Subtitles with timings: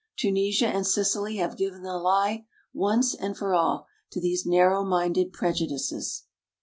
[0.17, 5.31] Tunisia and Sicily have given the lie, once and for all, to these narrow minded
[5.31, 6.23] prejudices.